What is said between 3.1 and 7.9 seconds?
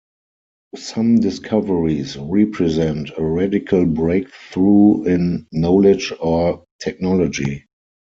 a radical breakthrough in knowledge or technology.